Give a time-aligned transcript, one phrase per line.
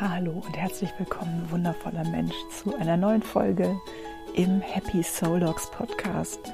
[0.00, 3.78] Hallo und herzlich willkommen, wundervoller Mensch, zu einer neuen Folge
[4.34, 6.52] im Happy Soul Dogs Podcast.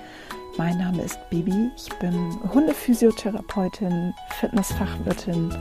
[0.59, 5.55] Mein Name ist Bibi, ich bin Hundephysiotherapeutin, Fitnessfachwirtin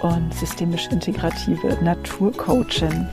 [0.00, 3.06] und systemisch integrative Naturcoachin.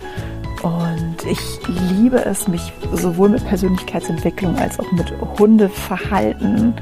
[0.63, 6.73] Und ich liebe es, mich sowohl mit Persönlichkeitsentwicklung als auch mit Hundeverhalten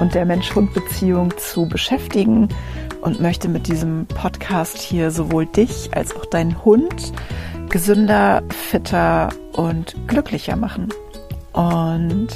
[0.00, 2.48] und der Mensch-Hund-Beziehung zu beschäftigen
[3.00, 7.12] und möchte mit diesem Podcast hier sowohl dich als auch deinen Hund
[7.68, 10.88] gesünder, fitter und glücklicher machen.
[11.52, 12.28] Und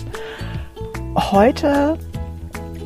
[1.16, 1.98] heute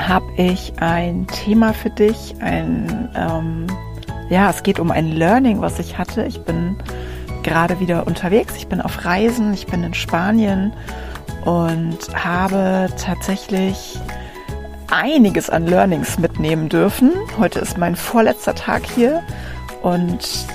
[0.01, 2.35] habe ich ein Thema für dich.
[2.41, 3.67] Ein, ähm,
[4.31, 6.25] ja, es geht um ein Learning, was ich hatte.
[6.25, 6.77] Ich bin
[7.43, 8.57] gerade wieder unterwegs.
[8.57, 9.53] Ich bin auf Reisen.
[9.55, 10.73] Ich bin in Spanien
[11.45, 13.99] und habe tatsächlich
[14.91, 17.13] einiges an Learnings mitnehmen dürfen.
[17.39, 19.23] Heute ist mein vorletzter Tag hier
[19.83, 20.47] und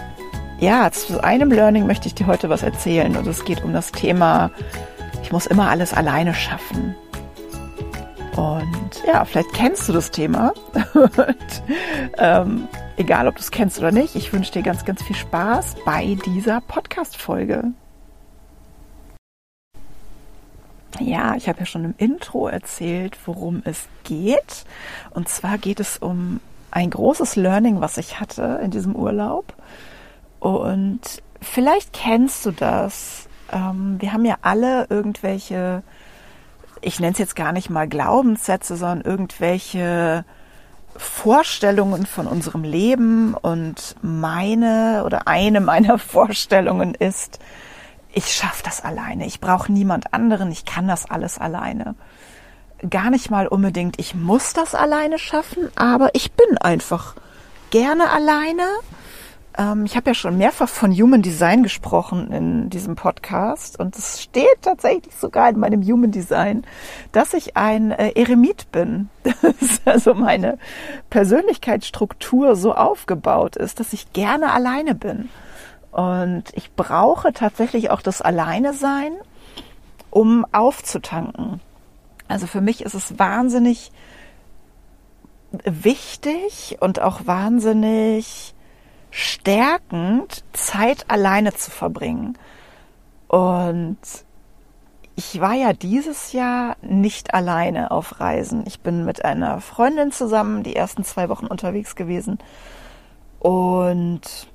[0.59, 3.91] ja, zu einem Learning möchte ich dir heute was erzählen und es geht um das
[3.91, 4.51] Thema,
[5.21, 6.95] ich muss immer alles alleine schaffen.
[8.35, 10.53] Und ja, vielleicht kennst du das Thema.
[10.93, 11.63] und,
[12.17, 15.75] ähm, egal, ob du es kennst oder nicht, ich wünsche dir ganz, ganz viel Spaß
[15.85, 17.73] bei dieser Podcast-Folge.
[20.99, 24.65] Ja, ich habe ja schon im Intro erzählt, worum es geht.
[25.11, 26.39] Und zwar geht es um
[26.71, 29.53] ein großes Learning, was ich hatte in diesem Urlaub.
[30.39, 31.01] Und
[31.41, 33.27] vielleicht kennst du das.
[33.51, 35.83] Ähm, wir haben ja alle irgendwelche,
[36.81, 40.25] ich nenne es jetzt gar nicht mal Glaubenssätze, sondern irgendwelche
[40.95, 43.33] Vorstellungen von unserem Leben.
[43.33, 47.39] Und meine oder eine meiner Vorstellungen ist,
[48.13, 51.95] ich schaffe das alleine, ich brauche niemand anderen, ich kann das alles alleine.
[52.89, 57.15] Gar nicht mal unbedingt, ich muss das alleine schaffen, aber ich bin einfach
[57.71, 58.63] gerne alleine.
[59.57, 64.21] Ähm, ich habe ja schon mehrfach von Human Design gesprochen in diesem Podcast und es
[64.21, 66.65] steht tatsächlich sogar in meinem Human Design,
[67.11, 69.09] dass ich ein äh, Eremit bin.
[69.85, 70.57] also meine
[71.09, 75.29] Persönlichkeitsstruktur so aufgebaut ist, dass ich gerne alleine bin.
[75.93, 79.13] Und ich brauche tatsächlich auch das Alleine sein,
[80.09, 81.61] um aufzutanken.
[82.27, 83.91] Also für mich ist es wahnsinnig
[85.63, 88.55] wichtig und auch wahnsinnig
[89.11, 92.39] stärkend, Zeit alleine zu verbringen.
[93.27, 93.99] Und
[95.15, 98.63] ich war ja dieses Jahr nicht alleine auf Reisen.
[98.65, 102.39] Ich bin mit einer Freundin zusammen die ersten zwei Wochen unterwegs gewesen.
[103.37, 104.47] Und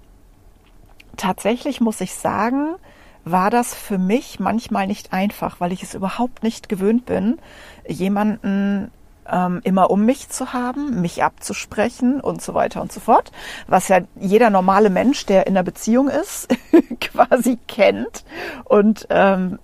[1.18, 2.76] tatsächlich muss ich sagen,
[3.24, 7.38] war das für mich manchmal nicht einfach, weil ich es überhaupt nicht gewöhnt bin,
[7.86, 8.90] jemanden
[9.30, 13.30] ähm, immer um mich zu haben, mich abzusprechen und so weiter und so fort,
[13.66, 16.48] was ja jeder normale Mensch, der in einer Beziehung ist,
[17.00, 18.24] quasi kennt.
[18.64, 19.58] Und ähm,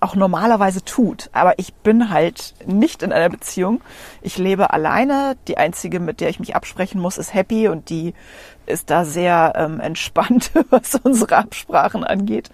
[0.00, 1.30] auch normalerweise tut.
[1.32, 3.80] Aber ich bin halt nicht in einer Beziehung.
[4.22, 5.36] Ich lebe alleine.
[5.48, 8.14] Die einzige, mit der ich mich absprechen muss, ist Happy und die
[8.66, 12.50] ist da sehr ähm, entspannt, was unsere Absprachen angeht.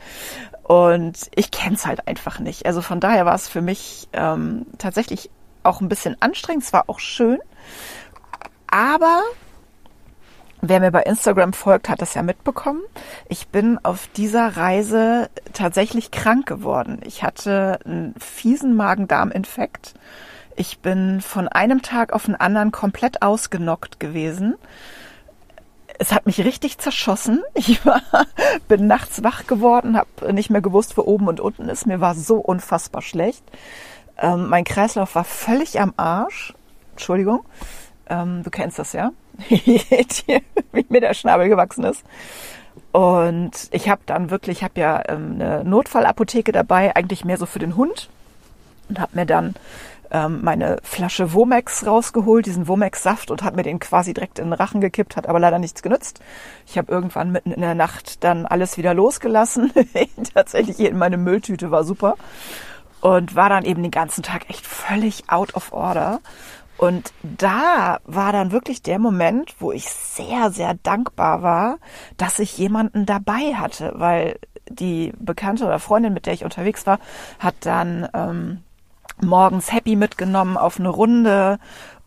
[0.62, 2.66] Und ich kenne es halt einfach nicht.
[2.66, 5.30] Also von daher war es für mich ähm, tatsächlich
[5.62, 6.64] auch ein bisschen anstrengend.
[6.64, 7.38] Es war auch schön.
[8.66, 9.20] Aber
[10.60, 12.82] wer mir bei Instagram folgt, hat das ja mitbekommen.
[13.28, 17.00] Ich bin auf dieser Reise tatsächlich krank geworden.
[17.04, 19.94] Ich hatte einen fiesen Magen-Darm-Infekt.
[20.56, 24.56] Ich bin von einem Tag auf den anderen komplett ausgenockt gewesen
[25.98, 27.42] es hat mich richtig zerschossen.
[27.54, 28.02] Ich war,
[28.68, 31.86] bin nachts wach geworden, habe nicht mehr gewusst, wo oben und unten ist.
[31.86, 33.42] Mir war so unfassbar schlecht.
[34.18, 36.54] Ähm, mein Kreislauf war völlig am Arsch.
[36.92, 37.44] Entschuldigung.
[38.08, 39.10] Ähm, du kennst das ja,
[39.48, 42.04] wie mir der Schnabel gewachsen ist.
[42.92, 47.46] Und ich habe dann wirklich, ich habe ja ähm, eine Notfallapotheke dabei, eigentlich mehr so
[47.46, 48.08] für den Hund
[48.88, 49.54] und habe mir dann
[50.10, 54.52] ähm, meine Flasche Womex rausgeholt, diesen Womex-Saft und hat mir den quasi direkt in den
[54.54, 56.20] Rachen gekippt, hat aber leider nichts genützt.
[56.66, 59.72] Ich habe irgendwann mitten in der Nacht dann alles wieder losgelassen.
[60.34, 62.16] Tatsächlich in meine Mülltüte war super
[63.00, 66.20] und war dann eben den ganzen Tag echt völlig out of order.
[66.78, 71.78] Und da war dann wirklich der Moment, wo ich sehr, sehr dankbar war,
[72.16, 74.38] dass ich jemanden dabei hatte, weil
[74.68, 76.98] die Bekannte oder Freundin, mit der ich unterwegs war,
[77.38, 78.62] hat dann ähm,
[79.20, 81.58] morgens Happy mitgenommen auf eine Runde.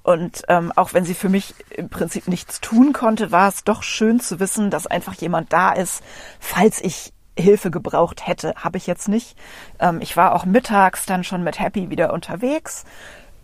[0.04, 3.83] Und ähm, auch wenn sie für mich im Prinzip nichts tun konnte, war es doch
[3.83, 6.04] schön zu wissen, dass einfach jemand da ist,
[6.39, 8.54] falls ich Hilfe gebraucht hätte.
[8.56, 9.38] Habe ich jetzt nicht.
[9.80, 12.86] Ähm, ich war auch mittags dann schon mit Happy wieder unterwegs.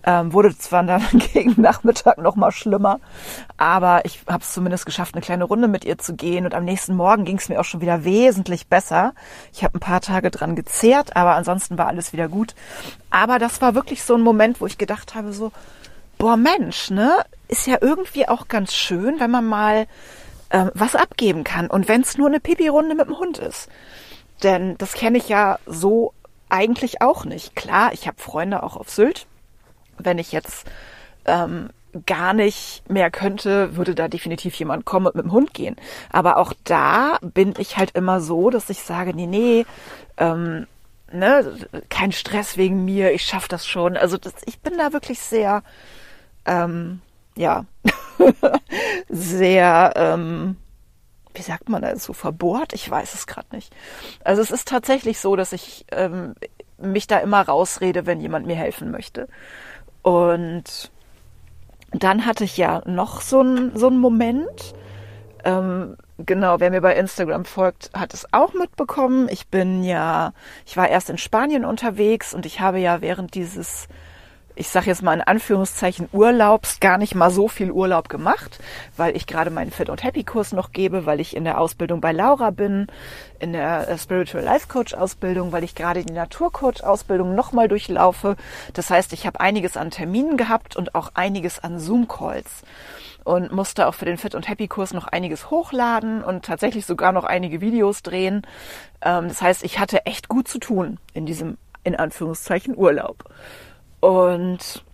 [0.07, 1.01] Ähm, wurde zwar dann
[1.33, 2.99] gegen Nachmittag noch mal schlimmer,
[3.57, 6.45] aber ich habe es zumindest geschafft, eine kleine Runde mit ihr zu gehen.
[6.45, 9.13] Und am nächsten Morgen ging es mir auch schon wieder wesentlich besser.
[9.51, 12.53] Ich habe ein paar Tage dran gezehrt, aber ansonsten war alles wieder gut.
[13.09, 15.51] Aber das war wirklich so ein Moment, wo ich gedacht habe, so,
[16.19, 17.11] boah Mensch, ne,
[17.47, 19.87] ist ja irgendwie auch ganz schön, wenn man mal
[20.51, 21.67] ähm, was abgeben kann.
[21.67, 23.69] Und wenn es nur eine Pipi-Runde mit dem Hund ist.
[24.43, 26.13] Denn das kenne ich ja so
[26.49, 27.55] eigentlich auch nicht.
[27.55, 29.25] Klar, ich habe Freunde auch auf Sylt
[29.97, 30.67] wenn ich jetzt
[31.25, 31.69] ähm,
[32.05, 35.75] gar nicht mehr könnte, würde da definitiv jemand kommen und mit dem Hund gehen.
[36.11, 39.65] Aber auch da bin ich halt immer so, dass ich sage, nee, nee,
[40.17, 40.67] ähm,
[41.11, 41.53] ne,
[41.89, 43.97] kein Stress wegen mir, ich schaffe das schon.
[43.97, 45.63] Also das, ich bin da wirklich sehr,
[46.45, 47.01] ähm,
[47.37, 47.65] ja,
[49.09, 50.57] sehr, ähm,
[51.33, 52.73] wie sagt man das, so verbohrt?
[52.73, 53.73] Ich weiß es gerade nicht.
[54.23, 56.35] Also es ist tatsächlich so, dass ich ähm,
[56.77, 59.27] mich da immer rausrede, wenn jemand mir helfen möchte.
[60.05, 60.91] Und
[61.89, 64.75] dann hatte ich ja noch so einen so Moment.
[65.43, 69.27] Ähm, genau, wer mir bei Instagram folgt, hat es auch mitbekommen.
[69.31, 70.33] Ich bin ja,
[70.67, 73.87] ich war erst in Spanien unterwegs und ich habe ja während dieses
[74.55, 78.59] ich sage jetzt mal in Anführungszeichen Urlaubs gar nicht mal so viel Urlaub gemacht,
[78.97, 82.01] weil ich gerade meinen Fit und Happy Kurs noch gebe, weil ich in der Ausbildung
[82.01, 82.87] bei Laura bin,
[83.39, 88.35] in der äh, Spiritual Life Coach Ausbildung, weil ich gerade die Naturcoach Ausbildung nochmal durchlaufe.
[88.73, 92.63] Das heißt, ich habe einiges an Terminen gehabt und auch einiges an Zoom Calls
[93.25, 97.11] und musste auch für den Fit und Happy Kurs noch einiges hochladen und tatsächlich sogar
[97.11, 98.43] noch einige Videos drehen.
[99.01, 103.25] Ähm, das heißt, ich hatte echt gut zu tun in diesem in Anführungszeichen Urlaub.
[104.05, 104.85] Und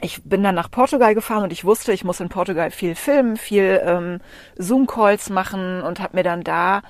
[0.00, 3.36] ich bin dann nach Portugal gefahren und ich wusste, ich muss in Portugal viel filmen,
[3.36, 4.20] viel ähm,
[4.56, 6.80] Zoom-Calls machen und habe mir dann da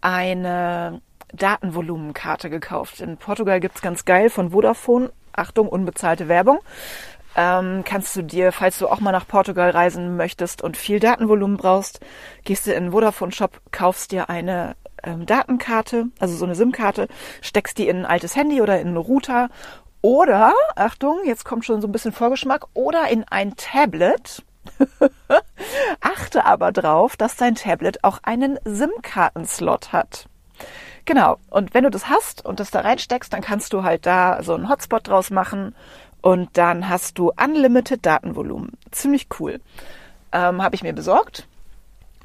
[0.00, 1.00] eine
[1.32, 3.00] Datenvolumenkarte gekauft.
[3.00, 6.58] In Portugal gibt's ganz geil von Vodafone, Achtung, unbezahlte Werbung,
[7.36, 11.58] ähm, kannst du dir, falls du auch mal nach Portugal reisen möchtest und viel Datenvolumen
[11.58, 12.00] brauchst,
[12.44, 14.74] gehst du in den Vodafone-Shop, kaufst dir eine
[15.04, 17.06] ähm, Datenkarte, also so eine SIM-Karte,
[17.40, 19.50] steckst die in ein altes Handy oder in einen Router
[20.02, 24.44] oder, Achtung, jetzt kommt schon so ein bisschen Vorgeschmack, oder in ein Tablet.
[26.00, 30.28] Achte aber drauf, dass dein Tablet auch einen SIM-Kartenslot hat.
[31.04, 31.38] Genau.
[31.48, 34.54] Und wenn du das hast und das da reinsteckst, dann kannst du halt da so
[34.54, 35.74] einen Hotspot draus machen
[36.20, 38.72] und dann hast du Unlimited Datenvolumen.
[38.90, 39.60] Ziemlich cool.
[40.32, 41.46] Ähm, Habe ich mir besorgt.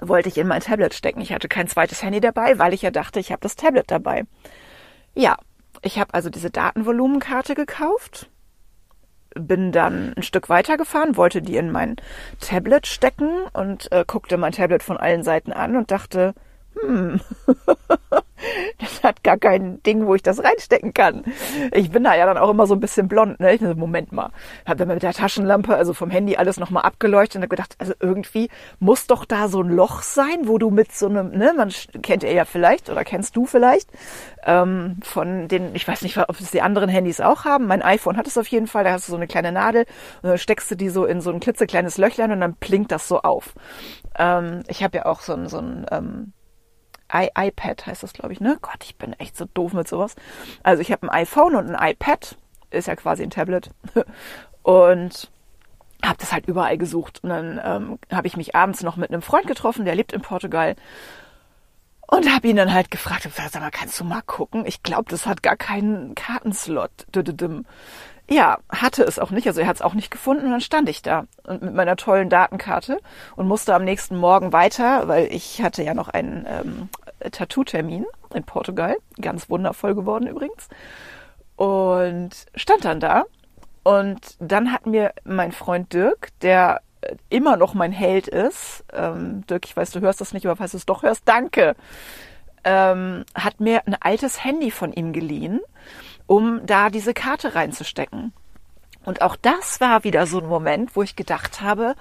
[0.02, 1.22] Wollte ich in mein Tablet stecken.
[1.22, 4.26] Ich hatte kein zweites Handy dabei, weil ich ja dachte, ich habe das Tablet dabei.
[5.16, 5.38] Ja,
[5.84, 8.30] ich habe also diese Datenvolumenkarte gekauft,
[9.36, 11.98] bin dann ein Stück weitergefahren, wollte die in mein
[12.40, 16.34] Tablet stecken und äh, guckte mein Tablet von allen Seiten an und dachte,
[16.82, 17.20] hm,
[18.80, 21.24] das hat gar kein Ding, wo ich das reinstecken kann.
[21.72, 23.54] Ich bin da ja dann auch immer so ein bisschen blond, ne?
[23.54, 24.32] Ich so, Moment mal,
[24.66, 27.94] habe dann mit der Taschenlampe, also vom Handy alles nochmal abgeleuchtet und habe gedacht, also
[28.00, 28.50] irgendwie
[28.80, 31.72] muss doch da so ein Loch sein, wo du mit so einem, ne, man
[32.02, 33.90] kennt er ja vielleicht oder kennst du vielleicht,
[34.46, 37.68] ähm, von den, ich weiß nicht, ob es die anderen Handys auch haben.
[37.68, 39.86] Mein iPhone hat es auf jeden Fall, da hast du so eine kleine Nadel
[40.22, 43.08] und dann steckst du die so in so ein klitzekleines Löchlein und dann blinkt das
[43.08, 43.54] so auf.
[44.18, 46.34] Ähm, ich habe ja auch so ein, so ein ähm,
[47.12, 48.58] I iPad heißt das, glaube ich, ne?
[48.62, 50.16] Gott, ich bin echt so doof mit sowas.
[50.64, 52.38] Also ich habe ein iPhone und ein iPad,
[52.72, 53.70] ist ja quasi ein Tablet.
[54.64, 55.30] und
[56.04, 57.24] habe das halt überall gesucht.
[57.24, 60.22] Und dann ähm, habe ich mich abends noch mit einem Freund getroffen, der lebt in
[60.22, 60.76] Portugal.
[62.14, 64.68] Und habe ihn dann halt gefragt, sag mal, kannst du mal gucken?
[64.68, 66.92] Ich glaube, das hat gar keinen Kartenslot.
[68.30, 69.48] Ja, hatte es auch nicht.
[69.48, 71.96] Also er hat es auch nicht gefunden und dann stand ich da und mit meiner
[71.96, 73.00] tollen Datenkarte
[73.36, 76.90] und musste am nächsten Morgen weiter, weil ich hatte ja noch einen ähm,
[77.32, 78.06] Tattoo-Termin
[78.36, 78.96] in Portugal.
[79.20, 80.68] Ganz wundervoll geworden übrigens.
[81.56, 83.24] Und stand dann da.
[83.82, 86.82] Und dann hat mir mein Freund Dirk, der
[87.30, 90.72] immer noch mein Held ist, ähm, Dirk, ich weiß, du hörst das nicht, aber falls
[90.72, 91.76] du es doch hörst, danke,
[92.64, 95.60] ähm, hat mir ein altes Handy von ihm geliehen
[96.28, 98.34] um da diese Karte reinzustecken.
[99.06, 101.96] Und auch das war wieder so ein Moment, wo ich gedacht habe,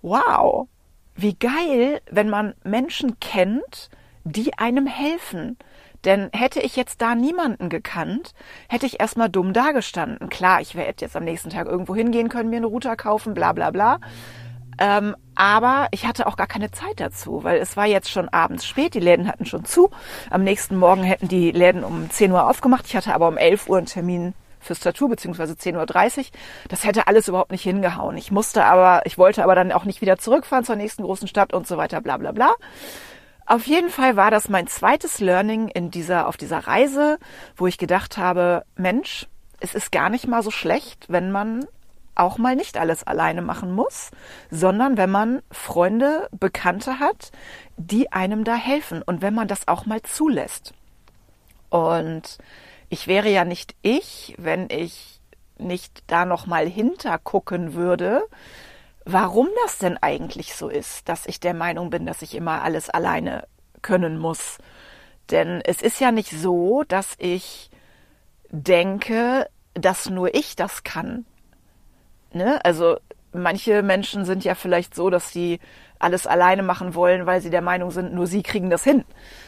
[0.00, 0.66] wow,
[1.14, 3.90] wie geil, wenn man Menschen kennt,
[4.24, 5.58] die einem helfen.
[6.04, 8.34] Denn hätte ich jetzt da niemanden gekannt,
[8.68, 10.28] hätte ich erstmal dumm dagestanden.
[10.28, 13.52] Klar, ich hätte jetzt am nächsten Tag irgendwo hingehen können, mir eine Router kaufen, bla
[13.52, 14.00] bla bla.
[14.78, 18.66] Ähm, aber ich hatte auch gar keine Zeit dazu, weil es war jetzt schon abends
[18.66, 19.90] spät, die Läden hatten schon zu.
[20.30, 22.86] Am nächsten Morgen hätten die Läden um 10 Uhr aufgemacht.
[22.86, 26.24] Ich hatte aber um 11 Uhr einen Termin fürs Tattoo, beziehungsweise 10.30 Uhr.
[26.68, 28.16] Das hätte alles überhaupt nicht hingehauen.
[28.16, 31.52] Ich musste aber, ich wollte aber dann auch nicht wieder zurückfahren zur nächsten großen Stadt
[31.52, 32.54] und so weiter, bla bla bla.
[33.46, 37.18] Auf jeden Fall war das mein zweites Learning in dieser, auf dieser Reise,
[37.56, 39.26] wo ich gedacht habe, Mensch,
[39.60, 41.66] es ist gar nicht mal so schlecht, wenn man
[42.14, 44.10] auch mal nicht alles alleine machen muss,
[44.50, 47.32] sondern wenn man Freunde, Bekannte hat,
[47.76, 50.74] die einem da helfen und wenn man das auch mal zulässt.
[51.70, 52.38] Und
[52.90, 55.20] ich wäre ja nicht ich, wenn ich
[55.56, 58.22] nicht da noch mal hintergucken würde,
[59.04, 62.90] warum das denn eigentlich so ist, dass ich der Meinung bin, dass ich immer alles
[62.90, 63.46] alleine
[63.82, 64.58] können muss.
[65.30, 67.70] Denn es ist ja nicht so, dass ich
[68.50, 71.24] denke, dass nur ich das kann.
[72.32, 72.64] Ne?
[72.64, 72.98] Also
[73.32, 75.58] manche Menschen sind ja vielleicht so, dass sie
[75.98, 79.04] alles alleine machen wollen, weil sie der Meinung sind, nur sie kriegen das hin.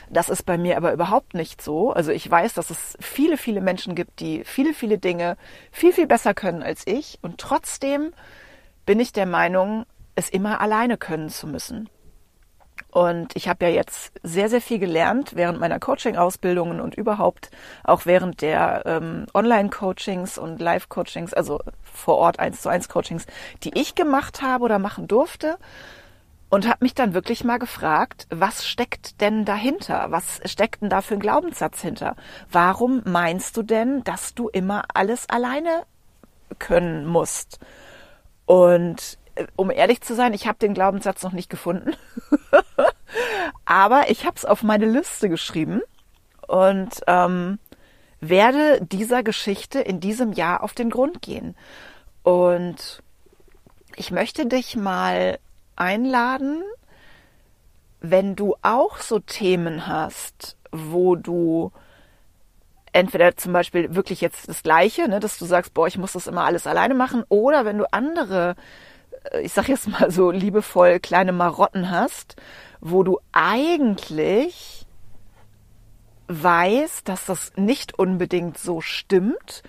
[0.08, 1.92] Das ist bei mir aber überhaupt nicht so.
[1.92, 5.36] Also ich weiß, dass es viele, viele Menschen gibt, die viele, viele Dinge
[5.72, 7.18] viel, viel besser können als ich.
[7.22, 8.12] Und trotzdem
[8.86, 11.88] bin ich der Meinung, es immer alleine können zu müssen.
[12.90, 17.50] Und ich habe ja jetzt sehr, sehr viel gelernt während meiner Coaching-Ausbildungen und überhaupt
[17.82, 23.26] auch während der ähm, Online-Coachings und Live-Coachings, also vor Ort eins zu eins Coachings,
[23.64, 25.58] die ich gemacht habe oder machen durfte.
[26.50, 30.06] Und habe mich dann wirklich mal gefragt, was steckt denn dahinter?
[30.10, 32.14] Was steckt denn da für ein Glaubenssatz hinter?
[32.48, 35.82] Warum meinst du denn, dass du immer alles alleine
[36.60, 37.58] können musst?
[38.46, 41.94] Und äh, um ehrlich zu sein, ich habe den Glaubenssatz noch nicht gefunden.
[43.64, 45.80] Aber ich habe es auf meine Liste geschrieben
[46.46, 47.58] und ähm,
[48.20, 51.56] werde dieser Geschichte in diesem Jahr auf den Grund gehen.
[52.22, 53.02] Und
[53.96, 55.38] ich möchte dich mal
[55.76, 56.62] einladen,
[58.00, 61.72] wenn du auch so Themen hast, wo du
[62.94, 66.26] entweder zum Beispiel wirklich jetzt das Gleiche, ne, dass du sagst, boah, ich muss das
[66.26, 68.54] immer alles alleine machen, oder wenn du andere,
[69.32, 72.36] äh, ich sag jetzt mal so liebevoll, kleine Marotten hast,
[72.80, 74.86] wo du eigentlich
[76.28, 79.62] weißt, dass das nicht unbedingt so stimmt,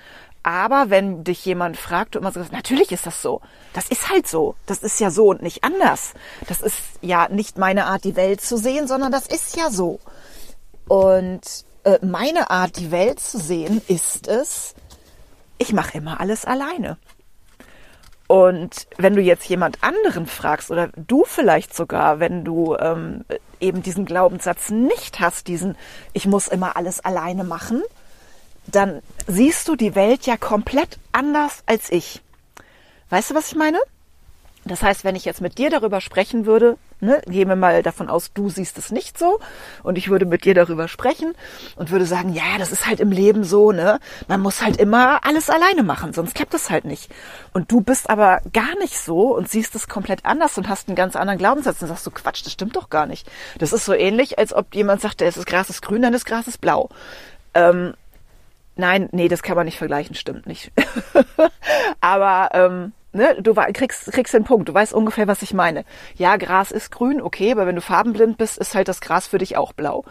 [0.44, 3.41] aber wenn dich jemand fragt, du immer sagst, natürlich ist das so.
[3.74, 4.53] Das ist halt so.
[4.67, 6.13] Das ist ja so und nicht anders.
[6.48, 10.00] Das ist ja nicht meine Art, die Welt zu sehen, sondern das ist ja so.
[10.88, 14.75] Und äh, meine Art, die Welt zu sehen, ist es,
[15.58, 16.98] ich mache immer alles alleine.
[18.27, 23.24] Und wenn du jetzt jemand anderen fragst oder du vielleicht sogar, wenn du ähm,
[23.60, 25.77] eben diesen Glaubenssatz nicht hast, diesen
[26.13, 27.84] ich muss immer alles alleine machen,
[28.65, 32.22] dann siehst du die Welt ja komplett anders als ich.
[33.12, 33.80] Weißt du, was ich meine?
[34.65, 38.10] Das heißt, wenn ich jetzt mit dir darüber sprechen würde, ne, gehen wir mal davon
[38.10, 39.40] aus, du siehst es nicht so
[39.84, 41.34] und ich würde mit dir darüber sprechen
[41.75, 44.00] und würde sagen, ja, das ist halt im Leben so, ne?
[44.28, 47.12] Man muss halt immer alles alleine machen, sonst klappt es halt nicht.
[47.54, 50.96] Und du bist aber gar nicht so und siehst es komplett anders und hast einen
[50.96, 53.30] ganz anderen Glaubenssatz und sagst du, Quatsch, das stimmt doch gar nicht.
[53.60, 56.48] Das ist so ähnlich, als ob jemand sagt, das Gras ist grün, dann das Gras
[56.48, 56.90] ist blau.
[57.54, 57.94] Ähm,
[58.75, 60.72] nein, nee, das kann man nicht vergleichen, stimmt nicht.
[62.02, 65.86] aber ähm, ne, du kriegst, kriegst den Punkt, du weißt ungefähr, was ich meine.
[66.15, 69.38] Ja, Gras ist grün, okay, aber wenn du farbenblind bist, ist halt das Gras für
[69.38, 70.03] dich auch blau.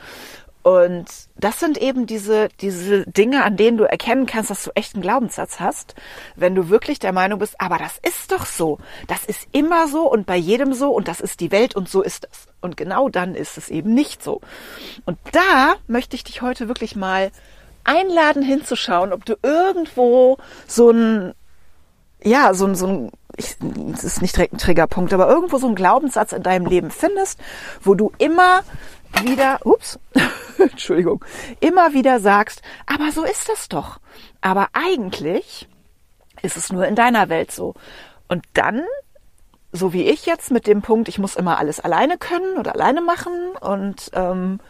[0.63, 1.05] Und
[1.37, 5.03] das sind eben diese, diese Dinge, an denen du erkennen kannst, dass du echt einen
[5.03, 5.95] Glaubenssatz hast,
[6.37, 8.79] wenn du wirklich der Meinung bist, aber das ist doch so.
[9.07, 12.01] Das ist immer so und bei jedem so und das ist die Welt und so
[12.01, 12.47] ist es.
[12.63, 14.41] Und genau dann ist es eben nicht so.
[15.05, 17.31] Und da möchte ich dich heute wirklich mal
[17.85, 21.35] einladen hinzuschauen, ob du irgendwo so ein
[22.25, 25.75] ja, so, so ein, ich, das ist nicht direkt ein Triggerpunkt, aber irgendwo so ein
[25.75, 27.39] Glaubenssatz in deinem Leben findest,
[27.83, 28.63] wo du immer
[29.23, 29.99] wieder, ups,
[30.59, 31.25] Entschuldigung,
[31.61, 34.01] immer wieder sagst, aber so ist das doch.
[34.41, 35.69] Aber eigentlich
[36.43, 37.75] ist es nur in deiner Welt so.
[38.29, 38.83] Und dann,
[39.73, 43.01] so wie ich jetzt mit dem Punkt, ich muss immer alles alleine können oder alleine
[43.01, 44.61] machen und ähm,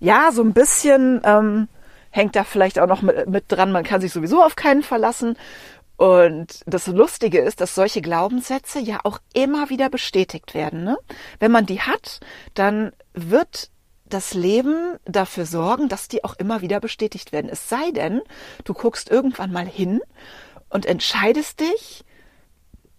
[0.00, 1.68] ja, so ein bisschen ähm,
[2.10, 5.36] hängt da vielleicht auch noch mit, mit dran, man kann sich sowieso auf keinen verlassen.
[5.96, 10.84] Und das Lustige ist, dass solche Glaubenssätze ja auch immer wieder bestätigt werden.
[10.84, 10.98] Ne?
[11.38, 12.20] Wenn man die hat,
[12.54, 13.70] dann wird
[14.04, 17.48] das Leben dafür sorgen, dass die auch immer wieder bestätigt werden.
[17.50, 18.22] Es sei denn,
[18.64, 20.00] du guckst irgendwann mal hin
[20.68, 22.04] und entscheidest dich,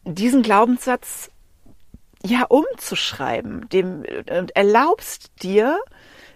[0.04, 1.30] diesen Glaubenssatz
[2.24, 5.80] ja umzuschreiben, dem und erlaubst dir,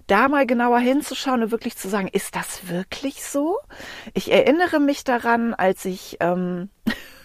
[0.10, 3.58] da mal genauer hinzuschauen und wirklich zu sagen, ist das wirklich so?
[4.14, 6.70] Ich erinnere mich daran, als ich ähm,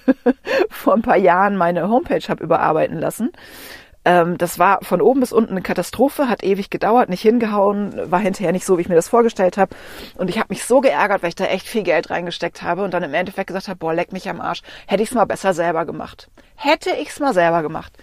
[0.70, 3.32] vor ein paar Jahren meine Homepage habe überarbeiten lassen.
[4.04, 8.20] Ähm, das war von oben bis unten eine Katastrophe, hat ewig gedauert, nicht hingehauen, war
[8.20, 9.74] hinterher nicht so, wie ich mir das vorgestellt habe.
[10.16, 12.92] Und ich habe mich so geärgert, weil ich da echt viel Geld reingesteckt habe und
[12.92, 15.54] dann im Endeffekt gesagt habe, boah, leck mich am Arsch, hätte ich es mal besser
[15.54, 16.28] selber gemacht.
[16.54, 17.94] Hätte ich es mal selber gemacht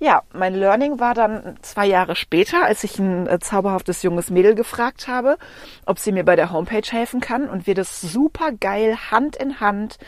[0.00, 4.54] ja, mein Learning war dann zwei Jahre später, als ich ein äh, zauberhaftes junges Mädel
[4.54, 5.38] gefragt habe,
[5.86, 9.60] ob sie mir bei der Homepage helfen kann und wir das super geil Hand in
[9.60, 9.98] Hand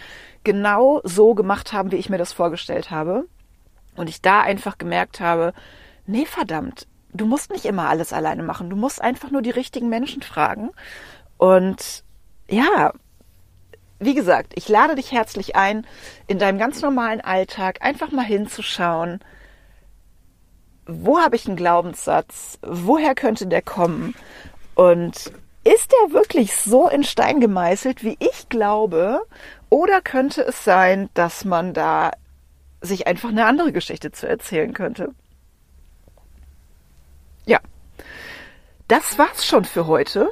[0.44, 3.26] genau so gemacht haben, wie ich mir das vorgestellt habe.
[3.96, 5.52] Und ich da einfach gemerkt habe,
[6.06, 8.70] nee, verdammt, du musst nicht immer alles alleine machen.
[8.70, 10.70] Du musst einfach nur die richtigen Menschen fragen.
[11.36, 12.04] Und
[12.48, 12.92] ja,
[13.98, 15.86] wie gesagt, ich lade dich herzlich ein,
[16.28, 19.20] in deinem ganz normalen Alltag einfach mal hinzuschauen,
[20.90, 22.58] wo habe ich einen Glaubenssatz?
[22.62, 24.14] Woher könnte der kommen?
[24.74, 25.32] Und
[25.64, 29.20] ist der wirklich so in Stein gemeißelt, wie ich glaube?
[29.68, 32.12] Oder könnte es sein, dass man da
[32.80, 35.14] sich einfach eine andere Geschichte zu erzählen könnte?
[37.46, 37.60] Ja,
[38.88, 40.30] das war's schon für heute.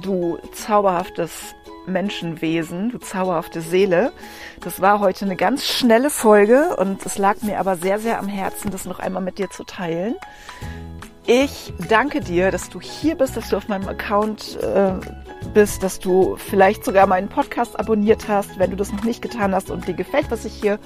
[0.00, 1.54] Du zauberhaftes
[1.86, 4.12] Menschenwesen, du zauberhafte Seele.
[4.60, 8.28] Das war heute eine ganz schnelle Folge und es lag mir aber sehr, sehr am
[8.28, 10.14] Herzen, das noch einmal mit dir zu teilen.
[11.26, 14.92] Ich danke dir, dass du hier bist, dass du auf meinem Account äh,
[15.54, 18.58] bist, dass du vielleicht sogar meinen Podcast abonniert hast.
[18.58, 20.78] Wenn du das noch nicht getan hast und dir gefällt, was ich hier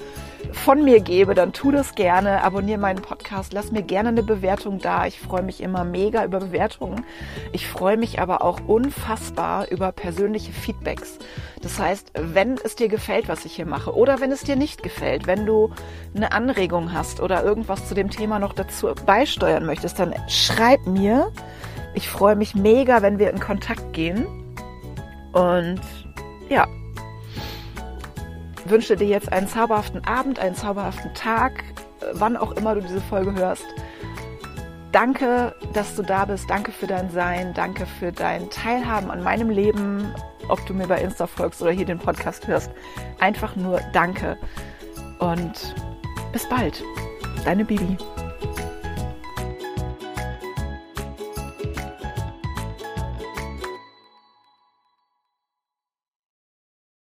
[0.51, 2.43] von mir gebe, dann tu das gerne.
[2.43, 5.05] Abonniere meinen Podcast, lass mir gerne eine Bewertung da.
[5.05, 7.05] Ich freue mich immer mega über Bewertungen.
[7.51, 11.19] Ich freue mich aber auch unfassbar über persönliche Feedbacks.
[11.61, 14.83] Das heißt, wenn es dir gefällt, was ich hier mache, oder wenn es dir nicht
[14.83, 15.71] gefällt, wenn du
[16.15, 21.31] eine Anregung hast oder irgendwas zu dem Thema noch dazu beisteuern möchtest, dann schreib mir.
[21.93, 24.44] Ich freue mich mega, wenn wir in Kontakt gehen.
[25.35, 25.81] Und
[26.47, 26.65] ja,
[28.63, 31.63] wünsche dir jetzt einen zauberhaften Abend, einen zauberhaften Tag,
[32.13, 33.65] wann auch immer du diese Folge hörst.
[34.93, 36.49] Danke, dass du da bist.
[36.49, 37.53] Danke für dein Sein.
[37.53, 40.15] Danke für dein Teilhaben an meinem Leben,
[40.47, 42.71] ob du mir bei Insta folgst oder hier den Podcast hörst.
[43.19, 44.37] Einfach nur Danke.
[45.19, 45.75] Und
[46.31, 46.81] bis bald.
[47.43, 47.97] Deine Bibi.